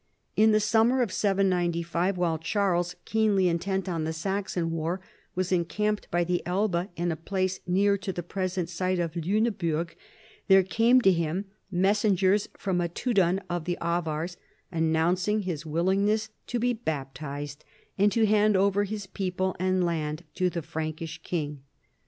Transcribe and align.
In 0.35 0.51
the 0.51 0.59
summer 0.59 1.03
of 1.03 1.11
795, 1.11 2.17
while 2.17 2.39
Charles, 2.39 2.95
keenly 3.05 3.47
intent 3.47 3.87
on 3.87 4.03
the 4.03 4.11
Saxon 4.13 4.71
war, 4.71 4.99
was 5.35 5.51
en 5.51 5.63
camped 5.63 6.09
by 6.09 6.23
the 6.23 6.41
Elbe 6.43 6.89
in 6.95 7.11
a 7.11 7.15
place 7.15 7.59
near 7.67 7.99
to 7.99 8.11
the 8.11 8.23
present 8.23 8.67
site 8.67 8.97
of 8.97 9.13
Liineburg, 9.15 9.93
there 10.47 10.63
came 10.63 11.01
to 11.01 11.11
him 11.11 11.45
messengers 11.69 12.49
from 12.57 12.81
a 12.81 12.89
tudun 12.89 13.41
of 13.47 13.65
the 13.65 13.77
Avars 13.79 14.37
announcino 14.73 15.43
his 15.43 15.67
willing 15.67 16.05
ness 16.07 16.29
to 16.47 16.57
be 16.57 16.73
baptized 16.73 17.63
and 17.95 18.11
to 18.11 18.25
hand 18.25 18.57
over 18.57 18.85
his 18.85 19.05
people 19.05 19.55
and 19.59 19.83
land 19.85 20.23
to 20.33 20.49
the 20.49 20.63
Frankish 20.63 21.21
king. 21.21 21.61